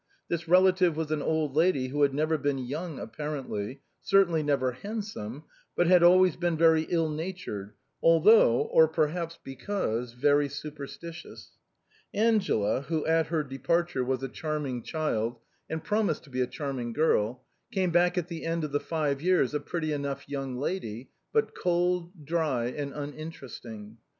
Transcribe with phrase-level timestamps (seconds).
[0.29, 4.71] This relative was an old lady who had never been young ap parently— certainly never
[4.71, 5.43] handsome,
[5.75, 11.49] but had always been very ill natured, although— or perhaps because— very super stitious.
[12.15, 15.35] Angela, who at her departure was a charming child,
[15.69, 19.53] and promised to be a charming girl, came back at the end of five years
[19.53, 23.97] a pretty enough young lady, but cold, dry and uninteresting.